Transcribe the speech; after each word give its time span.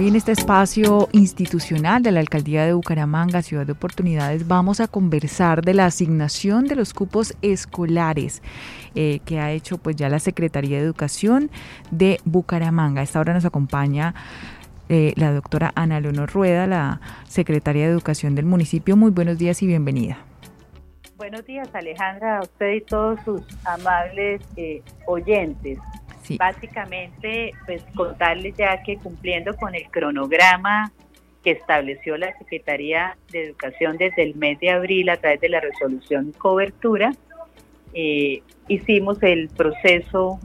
En 0.00 0.16
este 0.16 0.32
espacio 0.32 1.10
institucional 1.12 2.02
de 2.02 2.10
la 2.10 2.20
Alcaldía 2.20 2.64
de 2.64 2.72
Bucaramanga, 2.72 3.42
Ciudad 3.42 3.66
de 3.66 3.72
Oportunidades, 3.72 4.48
vamos 4.48 4.80
a 4.80 4.88
conversar 4.88 5.62
de 5.62 5.74
la 5.74 5.84
asignación 5.84 6.66
de 6.66 6.74
los 6.74 6.94
cupos 6.94 7.34
escolares 7.42 8.40
eh, 8.94 9.20
que 9.26 9.40
ha 9.40 9.52
hecho 9.52 9.76
pues 9.76 9.96
ya 9.96 10.08
la 10.08 10.18
Secretaría 10.18 10.78
de 10.78 10.84
Educación 10.84 11.50
de 11.90 12.18
Bucaramanga. 12.24 13.02
A 13.02 13.04
esta 13.04 13.20
hora 13.20 13.34
nos 13.34 13.44
acompaña 13.44 14.14
eh, 14.88 15.12
la 15.16 15.32
doctora 15.32 15.70
Ana 15.74 16.00
Leonor 16.00 16.32
Rueda, 16.32 16.66
la 16.66 17.00
Secretaria 17.28 17.84
de 17.84 17.92
Educación 17.92 18.34
del 18.34 18.46
municipio. 18.46 18.96
Muy 18.96 19.10
buenos 19.10 19.36
días 19.36 19.62
y 19.62 19.66
bienvenida. 19.66 20.29
Buenos 21.20 21.44
días 21.44 21.68
Alejandra, 21.74 22.38
a 22.38 22.40
usted 22.40 22.72
y 22.76 22.80
todos 22.80 23.20
sus 23.26 23.42
amables 23.66 24.40
eh, 24.56 24.80
oyentes. 25.04 25.78
Básicamente, 26.38 27.52
pues 27.66 27.84
contarles 27.94 28.56
ya 28.56 28.82
que 28.82 28.96
cumpliendo 28.96 29.54
con 29.54 29.74
el 29.74 29.84
cronograma 29.90 30.90
que 31.44 31.50
estableció 31.50 32.16
la 32.16 32.34
Secretaría 32.38 33.18
de 33.32 33.44
Educación 33.44 33.98
desde 33.98 34.22
el 34.22 34.34
mes 34.34 34.58
de 34.60 34.70
abril 34.70 35.10
a 35.10 35.18
través 35.18 35.42
de 35.42 35.50
la 35.50 35.60
resolución 35.60 36.32
cobertura, 36.32 37.12
eh, 37.92 38.42
hicimos 38.68 39.22
el 39.22 39.50
proceso 39.50 40.40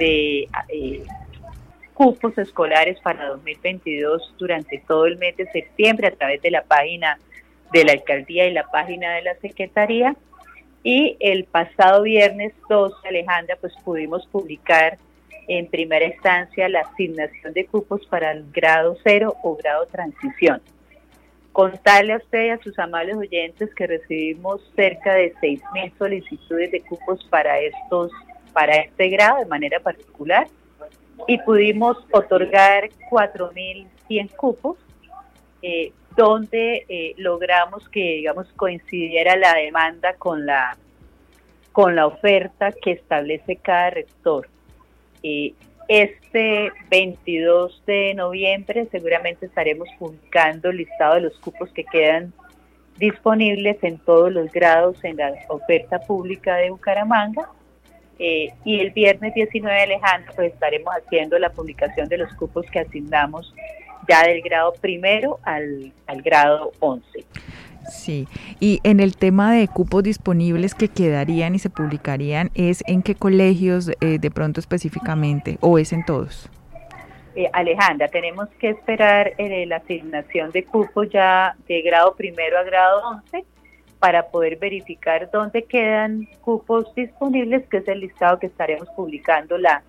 de 0.00 0.48
eh, 0.70 1.04
cupos 1.94 2.36
escolares 2.36 2.98
para 2.98 3.28
2022 3.28 4.34
durante 4.38 4.82
todo 4.88 5.06
el 5.06 5.18
mes 5.18 5.36
de 5.36 5.46
septiembre 5.52 6.08
a 6.08 6.16
través 6.16 6.42
de 6.42 6.50
la 6.50 6.64
página 6.64 7.16
de 7.72 7.84
la 7.84 7.92
alcaldía 7.92 8.46
y 8.46 8.52
la 8.52 8.64
página 8.70 9.14
de 9.14 9.22
la 9.22 9.34
secretaría. 9.36 10.16
Y 10.82 11.16
el 11.20 11.44
pasado 11.44 12.02
viernes 12.02 12.52
2, 12.68 12.92
Alejandra, 13.04 13.56
pues 13.60 13.74
pudimos 13.84 14.26
publicar 14.26 14.98
en 15.48 15.68
primera 15.68 16.06
instancia 16.06 16.68
la 16.68 16.80
asignación 16.80 17.52
de 17.52 17.66
cupos 17.66 18.06
para 18.06 18.32
el 18.32 18.50
grado 18.52 18.96
cero 19.04 19.34
o 19.42 19.56
grado 19.56 19.86
transición. 19.86 20.60
Contarle 21.52 22.14
a 22.14 22.16
usted 22.18 22.46
y 22.46 22.50
a 22.50 22.58
sus 22.58 22.78
amables 22.78 23.16
oyentes 23.16 23.74
que 23.74 23.86
recibimos 23.86 24.60
cerca 24.74 25.14
de 25.14 25.34
6.000 25.36 25.96
solicitudes 25.96 26.70
de 26.70 26.82
cupos 26.82 27.24
para 27.30 27.58
estos 27.60 28.12
para 28.52 28.76
este 28.76 29.08
grado 29.08 29.38
de 29.38 29.46
manera 29.46 29.80
particular 29.80 30.46
y 31.26 31.38
pudimos 31.38 31.98
otorgar 32.10 32.88
4.100 33.10 34.34
cupos 34.36 34.78
eh, 35.66 35.92
donde 36.16 36.86
eh, 36.88 37.14
logramos 37.16 37.88
que 37.88 38.00
digamos 38.00 38.46
coincidiera 38.54 39.36
la 39.36 39.54
demanda 39.54 40.14
con 40.14 40.46
la 40.46 40.76
con 41.72 41.94
la 41.94 42.06
oferta 42.06 42.72
que 42.72 42.92
establece 42.92 43.56
cada 43.56 43.90
rector 43.90 44.48
este 45.88 46.72
22 46.90 47.82
de 47.86 48.14
noviembre 48.14 48.88
seguramente 48.90 49.46
estaremos 49.46 49.88
publicando 49.98 50.70
el 50.70 50.78
listado 50.78 51.14
de 51.14 51.20
los 51.22 51.38
cupos 51.38 51.70
que 51.72 51.84
quedan 51.84 52.32
disponibles 52.98 53.76
en 53.82 53.98
todos 53.98 54.32
los 54.32 54.50
grados 54.52 55.02
en 55.04 55.16
la 55.16 55.32
oferta 55.48 56.00
pública 56.00 56.56
de 56.56 56.70
Bucaramanga. 56.70 57.50
Eh, 58.18 58.48
y 58.64 58.80
el 58.80 58.92
viernes 58.92 59.34
19 59.34 59.76
de 59.76 59.82
Alejandro 59.82 60.32
pues 60.34 60.54
estaremos 60.54 60.94
haciendo 60.94 61.38
la 61.38 61.50
publicación 61.50 62.08
de 62.08 62.16
los 62.16 62.32
cupos 62.34 62.64
que 62.70 62.78
asignamos 62.78 63.54
ya 64.08 64.26
del 64.26 64.42
grado 64.42 64.72
primero 64.80 65.38
al, 65.42 65.92
al 66.06 66.22
grado 66.22 66.72
11. 66.80 67.24
Sí, 67.90 68.26
y 68.58 68.80
en 68.82 69.00
el 69.00 69.16
tema 69.16 69.52
de 69.52 69.68
cupos 69.68 70.02
disponibles 70.02 70.74
que 70.74 70.88
quedarían 70.88 71.54
y 71.54 71.58
se 71.58 71.70
publicarían, 71.70 72.50
¿es 72.54 72.82
en 72.86 73.02
qué 73.02 73.14
colegios 73.14 73.90
eh, 74.00 74.18
de 74.18 74.30
pronto 74.30 74.60
específicamente 74.60 75.58
o 75.60 75.78
es 75.78 75.92
en 75.92 76.04
todos? 76.04 76.50
Eh, 77.36 77.48
Alejandra, 77.52 78.08
tenemos 78.08 78.48
que 78.58 78.70
esperar 78.70 79.34
eh, 79.38 79.66
la 79.66 79.76
asignación 79.76 80.50
de 80.50 80.64
cupos 80.64 81.08
ya 81.10 81.54
de 81.68 81.82
grado 81.82 82.14
primero 82.16 82.58
a 82.58 82.62
grado 82.62 83.02
11 83.08 83.44
para 83.98 84.28
poder 84.28 84.56
verificar 84.56 85.30
dónde 85.30 85.64
quedan 85.64 86.26
cupos 86.40 86.94
disponibles, 86.94 87.66
que 87.68 87.78
es 87.78 87.88
el 87.88 88.00
listado 88.00 88.38
que 88.38 88.46
estaremos 88.46 88.88
publicando 88.96 89.58
la 89.58 89.82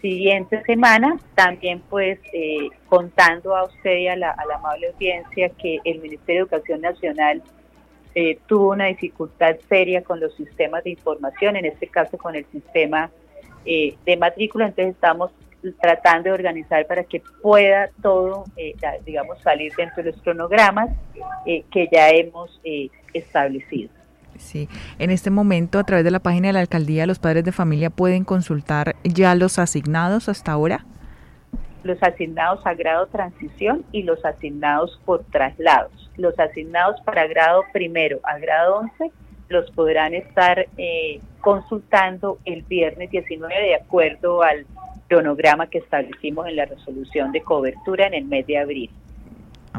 siguiente 0.00 0.62
semana, 0.64 1.18
también 1.34 1.82
pues 1.88 2.18
eh, 2.32 2.68
contando 2.88 3.56
a 3.56 3.64
usted 3.64 3.96
y 3.96 4.08
a 4.08 4.16
la, 4.16 4.36
amable 4.54 4.88
audiencia 4.88 5.48
que 5.50 5.78
el 5.84 6.00
Ministerio 6.00 6.46
de 6.46 6.56
Educación 6.56 6.80
Nacional 6.80 7.42
eh, 8.14 8.38
tuvo 8.46 8.70
una 8.70 8.86
dificultad 8.86 9.56
seria 9.68 10.02
con 10.02 10.20
los 10.20 10.34
sistemas 10.34 10.84
de 10.84 10.90
información, 10.90 11.56
en 11.56 11.66
este 11.66 11.88
caso 11.88 12.16
con 12.18 12.34
el 12.34 12.46
sistema 12.46 13.10
eh, 13.64 13.96
de 14.04 14.16
matrícula, 14.16 14.66
entonces 14.66 14.94
estamos 14.94 15.32
tratando 15.80 16.28
de 16.28 16.32
organizar 16.32 16.86
para 16.86 17.02
que 17.02 17.20
pueda 17.42 17.90
todo, 18.00 18.44
digamos, 19.04 19.40
salir 19.42 19.72
dentro 19.76 20.02
de 20.02 20.12
los 20.12 20.22
cronogramas 20.22 20.90
que 21.44 21.88
ya 21.90 22.10
hemos 22.10 22.60
establecido. 23.12 23.95
Sí, 24.38 24.68
en 24.98 25.10
este 25.10 25.30
momento 25.30 25.78
a 25.78 25.84
través 25.84 26.04
de 26.04 26.10
la 26.10 26.20
página 26.20 26.48
de 26.48 26.52
la 26.54 26.60
alcaldía 26.60 27.06
los 27.06 27.18
padres 27.18 27.44
de 27.44 27.52
familia 27.52 27.90
pueden 27.90 28.24
consultar 28.24 28.96
ya 29.04 29.34
los 29.34 29.58
asignados 29.58 30.28
hasta 30.28 30.52
ahora. 30.52 30.84
Los 31.84 32.02
asignados 32.02 32.66
a 32.66 32.74
grado 32.74 33.06
transición 33.06 33.84
y 33.92 34.02
los 34.02 34.24
asignados 34.24 35.00
por 35.04 35.24
traslados. 35.24 36.10
Los 36.16 36.38
asignados 36.38 37.00
para 37.02 37.26
grado 37.26 37.62
primero 37.72 38.18
a 38.24 38.38
grado 38.38 38.78
11 38.78 39.12
los 39.48 39.70
podrán 39.70 40.14
estar 40.14 40.66
eh, 40.76 41.20
consultando 41.40 42.38
el 42.44 42.62
viernes 42.62 43.10
19 43.10 43.54
de 43.54 43.74
acuerdo 43.76 44.42
al 44.42 44.66
cronograma 45.08 45.68
que 45.68 45.78
establecimos 45.78 46.48
en 46.48 46.56
la 46.56 46.64
resolución 46.64 47.32
de 47.32 47.42
cobertura 47.42 48.06
en 48.06 48.14
el 48.14 48.24
mes 48.24 48.46
de 48.46 48.58
abril. 48.58 48.90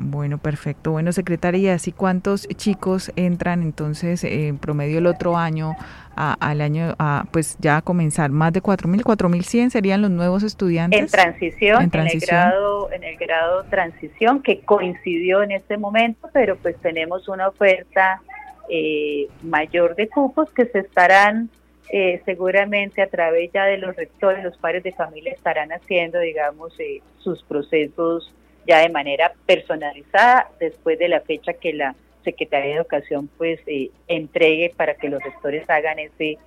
Bueno, 0.01 0.37
perfecto. 0.37 0.91
Bueno, 0.91 1.11
secretaria, 1.11 1.75
¿y 1.85 1.91
cuántos 1.91 2.47
chicos 2.47 3.11
entran 3.15 3.61
entonces 3.63 4.23
en 4.23 4.57
promedio 4.57 4.99
el 4.99 5.07
otro 5.07 5.37
año 5.37 5.75
al 6.15 6.61
año, 6.61 6.95
a, 6.97 7.25
pues 7.31 7.57
ya 7.59 7.77
a 7.77 7.81
comenzar? 7.81 8.31
¿Más 8.31 8.51
de 8.51 8.61
4.000, 8.61 9.03
4.100 9.03 9.69
serían 9.69 10.01
los 10.01 10.11
nuevos 10.11 10.43
estudiantes? 10.43 10.99
En 10.99 11.07
transición, 11.07 11.89
en, 11.93 12.07
el 12.07 12.19
grado, 12.19 12.91
en 12.91 13.03
el 13.03 13.17
grado 13.17 13.63
transición 13.65 14.41
que 14.41 14.61
coincidió 14.61 15.43
en 15.43 15.51
este 15.51 15.77
momento, 15.77 16.29
pero 16.33 16.55
pues 16.57 16.75
tenemos 16.77 17.27
una 17.27 17.47
oferta 17.47 18.21
eh, 18.69 19.27
mayor 19.43 19.95
de 19.95 20.09
cupos 20.09 20.51
que 20.51 20.65
se 20.65 20.79
estarán 20.79 21.49
eh, 21.89 22.21
seguramente 22.25 23.01
a 23.01 23.07
través 23.07 23.49
ya 23.53 23.65
de 23.65 23.77
los 23.77 23.95
rectores, 23.95 24.43
los 24.43 24.57
padres 24.57 24.83
de 24.83 24.91
familia 24.91 25.31
estarán 25.31 25.71
haciendo, 25.71 26.19
digamos, 26.19 26.77
eh, 26.79 27.01
sus 27.19 27.43
procesos 27.43 28.33
ya 28.67 28.79
de 28.79 28.89
manera 28.89 29.31
personalizada 29.45 30.49
después 30.59 30.99
de 30.99 31.07
la 31.07 31.21
fecha 31.21 31.53
que 31.53 31.73
la 31.73 31.95
Secretaría 32.23 32.71
de 32.71 32.75
Educación 32.77 33.29
pues 33.37 33.59
eh, 33.67 33.89
entregue 34.07 34.73
para 34.75 34.95
que 34.95 35.09
los 35.09 35.23
rectores 35.23 35.67
hagan 35.69 35.97
ese 35.99 36.37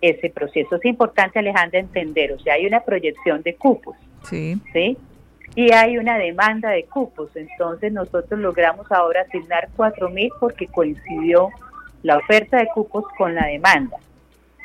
ese 0.00 0.30
proceso. 0.30 0.76
Es 0.76 0.84
importante, 0.84 1.38
Alejandra, 1.38 1.80
entender, 1.80 2.32
o 2.32 2.38
sea, 2.38 2.54
hay 2.54 2.66
una 2.66 2.80
proyección 2.80 3.42
de 3.42 3.54
cupos, 3.54 3.96
sí. 4.24 4.60
¿sí? 4.72 4.96
Y 5.54 5.72
hay 5.72 5.96
una 5.96 6.18
demanda 6.18 6.70
de 6.70 6.84
cupos, 6.84 7.34
entonces 7.34 7.92
nosotros 7.92 8.38
logramos 8.40 8.90
ahora 8.92 9.22
asignar 9.22 9.68
4.000 9.76 10.32
porque 10.38 10.66
coincidió 10.66 11.50
la 12.02 12.18
oferta 12.18 12.58
de 12.58 12.66
cupos 12.66 13.04
con 13.16 13.34
la 13.34 13.46
demanda. 13.46 13.96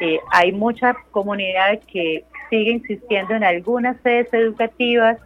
Eh, 0.01 0.19
hay 0.31 0.51
mucha 0.51 0.95
comunidad 1.11 1.79
que 1.91 2.25
sigue 2.49 2.71
insistiendo 2.71 3.35
en 3.35 3.43
algunas 3.43 4.01
sedes 4.01 4.33
educativas, 4.33 5.17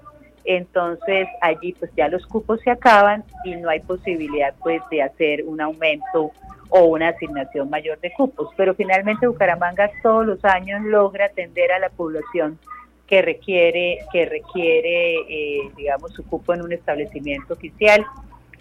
entonces 0.45 1.27
allí 1.41 1.73
pues 1.73 1.91
ya 1.95 2.07
los 2.07 2.25
cupos 2.27 2.61
se 2.61 2.71
acaban 2.71 3.23
y 3.43 3.55
no 3.55 3.69
hay 3.69 3.79
posibilidad 3.79 4.53
pues 4.61 4.81
de 4.91 5.01
hacer 5.01 5.43
un 5.45 5.59
aumento 5.61 6.31
o 6.69 6.85
una 6.85 7.09
asignación 7.09 7.69
mayor 7.69 7.99
de 7.99 8.11
cupos. 8.13 8.49
Pero 8.55 8.73
finalmente 8.75 9.27
Bucaramanga 9.27 9.89
todos 10.01 10.25
los 10.25 10.43
años 10.45 10.81
logra 10.83 11.25
atender 11.25 11.71
a 11.71 11.79
la 11.79 11.89
población 11.89 12.59
que 13.07 13.21
requiere, 13.21 13.99
que 14.11 14.25
requiere 14.25 15.15
eh, 15.29 15.71
digamos, 15.75 16.13
su 16.13 16.25
cupo 16.25 16.53
en 16.53 16.61
un 16.61 16.73
establecimiento 16.73 17.53
oficial. 17.53 18.05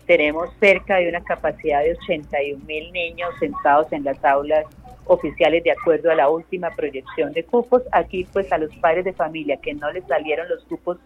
Tenemos 0.06 0.50
cerca 0.60 0.96
de 0.96 1.08
una 1.08 1.22
capacidad 1.22 1.82
de 1.82 1.96
81 2.02 2.62
mil 2.66 2.92
niños 2.92 3.31
sentados 3.40 3.90
en 3.92 4.04
las 4.04 4.22
aulas 4.25 4.66
oficiales 5.06 5.64
de 5.64 5.70
acuerdo 5.70 6.10
a 6.10 6.14
la 6.14 6.28
última 6.28 6.70
proyección 6.70 7.32
de 7.32 7.44
cupos. 7.44 7.82
Aquí 7.92 8.26
pues 8.32 8.52
a 8.52 8.58
los 8.58 8.75
padres 8.76 9.04
de 9.04 9.12
familia 9.12 9.56
que 9.56 9.75
no 9.75 9.90
les 9.92 10.04
salieron 10.04 10.48
los 10.48 10.62
cupos 10.64 10.98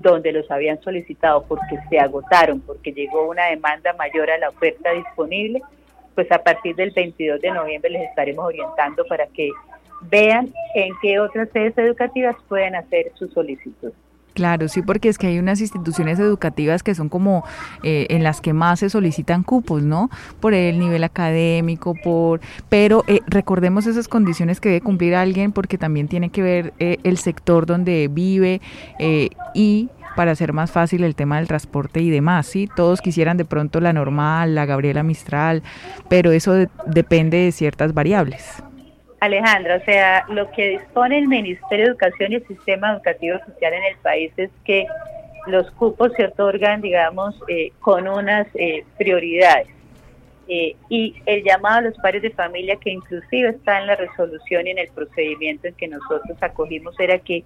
donde 0.00 0.32
los 0.32 0.50
habían 0.50 0.80
solicitado 0.80 1.44
porque 1.44 1.78
se 1.88 1.98
agotaron, 1.98 2.60
porque 2.60 2.92
llegó 2.92 3.28
una 3.28 3.46
demanda 3.46 3.92
mayor 3.94 4.30
a 4.30 4.38
la 4.38 4.48
oferta 4.50 4.92
disponible, 4.92 5.62
pues 6.14 6.30
a 6.32 6.42
partir 6.42 6.74
del 6.76 6.90
22 6.90 7.40
de 7.40 7.50
noviembre 7.50 7.90
les 7.90 8.08
estaremos 8.08 8.44
orientando 8.44 9.04
para 9.06 9.26
que 9.26 9.50
vean 10.02 10.52
en 10.74 10.92
qué 11.00 11.18
otras 11.18 11.48
sedes 11.50 11.76
educativas 11.78 12.36
pueden 12.48 12.74
hacer 12.74 13.12
su 13.14 13.28
solicitud. 13.28 13.92
Claro, 14.34 14.68
sí, 14.68 14.82
porque 14.82 15.08
es 15.08 15.18
que 15.18 15.26
hay 15.26 15.38
unas 15.40 15.60
instituciones 15.60 16.20
educativas 16.20 16.84
que 16.84 16.94
son 16.94 17.08
como 17.08 17.44
eh, 17.82 18.06
en 18.10 18.22
las 18.22 18.40
que 18.40 18.52
más 18.52 18.78
se 18.78 18.88
solicitan 18.88 19.42
cupos, 19.42 19.82
¿no? 19.82 20.10
Por 20.38 20.54
el 20.54 20.78
nivel 20.78 21.02
académico, 21.02 21.94
por, 21.94 22.40
pero 22.68 23.02
eh, 23.08 23.20
recordemos 23.26 23.86
esas 23.86 24.06
condiciones 24.06 24.60
que 24.60 24.68
debe 24.68 24.80
cumplir 24.80 25.16
alguien, 25.16 25.50
porque 25.50 25.76
también 25.76 26.06
tiene 26.06 26.30
que 26.30 26.42
ver 26.42 26.72
eh, 26.78 26.98
el 27.02 27.18
sector 27.18 27.66
donde 27.66 28.08
vive 28.08 28.60
y 29.54 29.88
para 30.14 30.32
hacer 30.32 30.52
más 30.52 30.70
fácil 30.70 31.04
el 31.04 31.14
tema 31.14 31.38
del 31.38 31.46
transporte 31.46 32.00
y 32.00 32.10
demás, 32.10 32.46
¿sí? 32.46 32.68
Todos 32.74 33.00
quisieran 33.00 33.36
de 33.36 33.44
pronto 33.44 33.80
la 33.80 33.92
normal, 33.92 34.54
la 34.54 34.66
Gabriela 34.66 35.02
Mistral, 35.02 35.62
pero 36.08 36.32
eso 36.32 36.54
depende 36.86 37.38
de 37.38 37.52
ciertas 37.52 37.94
variables. 37.94 38.62
Alejandra, 39.20 39.76
o 39.76 39.84
sea, 39.84 40.24
lo 40.28 40.50
que 40.52 40.78
dispone 40.78 41.18
el 41.18 41.26
Ministerio 41.26 41.86
de 41.86 41.90
Educación 41.90 42.32
y 42.32 42.36
el 42.36 42.46
Sistema 42.46 42.92
Educativo 42.92 43.38
Social 43.46 43.72
en 43.72 43.84
el 43.84 43.96
país 43.96 44.32
es 44.36 44.50
que 44.64 44.86
los 45.46 45.70
cupos 45.72 46.12
se 46.16 46.26
otorgan, 46.26 46.80
digamos, 46.80 47.40
eh, 47.48 47.72
con 47.80 48.06
unas 48.06 48.46
eh, 48.54 48.84
prioridades. 48.96 49.68
Eh, 50.46 50.76
y 50.88 51.16
el 51.26 51.42
llamado 51.42 51.78
a 51.78 51.80
los 51.82 51.96
padres 51.98 52.22
de 52.22 52.30
familia, 52.30 52.76
que 52.76 52.90
inclusive 52.90 53.50
está 53.50 53.80
en 53.80 53.86
la 53.86 53.96
resolución 53.96 54.66
y 54.66 54.70
en 54.70 54.78
el 54.78 54.88
procedimiento 54.88 55.68
en 55.68 55.74
que 55.74 55.88
nosotros 55.88 56.38
acogimos, 56.40 56.98
era 56.98 57.18
que 57.18 57.44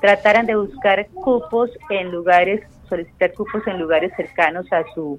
trataran 0.00 0.46
de 0.46 0.54
buscar 0.56 1.06
cupos 1.08 1.70
en 1.90 2.10
lugares, 2.10 2.60
solicitar 2.88 3.32
cupos 3.32 3.66
en 3.66 3.78
lugares 3.78 4.12
cercanos 4.16 4.70
a 4.72 4.84
su, 4.94 5.18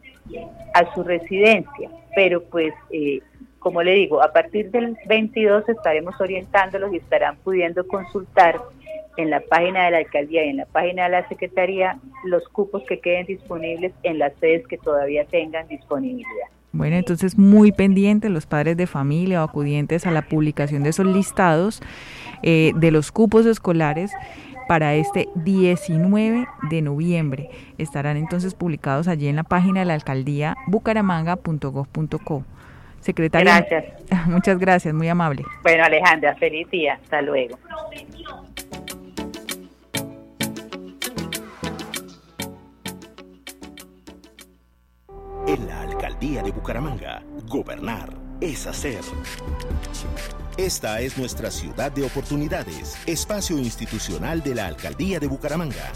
a 0.73 0.93
su 0.93 1.03
residencia. 1.03 1.89
Pero 2.15 2.43
pues 2.43 2.73
como 3.65 3.81
le 3.81 3.95
digo, 3.95 4.21
a 4.21 4.31
partir 4.31 4.69
del 4.69 4.95
22 5.07 5.67
estaremos 5.67 6.13
orientándolos 6.21 6.93
y 6.93 6.97
estarán 6.97 7.35
pudiendo 7.37 7.87
consultar 7.87 8.61
en 9.17 9.31
la 9.31 9.39
página 9.39 9.85
de 9.85 9.89
la 9.89 9.97
alcaldía 9.97 10.45
y 10.45 10.49
en 10.49 10.57
la 10.57 10.67
página 10.67 11.05
de 11.05 11.09
la 11.09 11.27
secretaría 11.27 11.97
los 12.25 12.47
cupos 12.49 12.83
que 12.83 12.99
queden 12.99 13.25
disponibles 13.25 13.91
en 14.03 14.19
las 14.19 14.33
sedes 14.39 14.67
que 14.67 14.77
todavía 14.77 15.25
tengan 15.25 15.67
disponibilidad. 15.67 16.45
Bueno, 16.73 16.95
entonces 16.95 17.39
muy 17.39 17.71
pendientes 17.71 18.29
los 18.29 18.45
padres 18.45 18.77
de 18.77 18.85
familia 18.85 19.41
o 19.41 19.45
acudientes 19.45 20.05
a 20.05 20.11
la 20.11 20.21
publicación 20.21 20.83
de 20.83 20.89
esos 20.89 21.07
listados 21.07 21.81
eh, 22.43 22.71
de 22.75 22.91
los 22.91 23.11
cupos 23.11 23.47
escolares 23.47 24.11
para 24.67 24.93
este 24.93 25.27
19 25.33 26.47
de 26.69 26.81
noviembre. 26.83 27.49
Estarán 27.79 28.17
entonces 28.17 28.53
publicados 28.53 29.07
allí 29.07 29.27
en 29.27 29.37
la 29.37 29.43
página 29.43 29.79
de 29.79 29.87
la 29.87 29.95
alcaldía 29.95 30.55
bucaramanga.gov.co. 30.67 32.43
Secretaria. 33.05 33.61
Gracias. 33.69 34.27
Muchas 34.27 34.57
gracias, 34.57 34.93
muy 34.93 35.07
amable. 35.07 35.43
Bueno, 35.61 35.83
Alejandra, 35.83 36.35
feliz 36.35 36.67
día. 36.71 36.99
Hasta 37.03 37.21
luego. 37.21 37.59
En 45.47 45.67
la 45.67 45.81
alcaldía 45.81 46.41
de 46.41 46.51
Bucaramanga, 46.51 47.21
gobernar 47.47 48.09
es 48.41 48.65
hacer. 48.65 49.01
Esta 50.57 50.99
es 51.01 51.17
nuestra 51.17 51.51
ciudad 51.51 51.91
de 51.91 52.03
oportunidades, 52.03 52.97
espacio 53.05 53.57
institucional 53.59 54.41
de 54.41 54.55
la 54.55 54.65
alcaldía 54.65 55.19
de 55.19 55.27
Bucaramanga. 55.27 55.91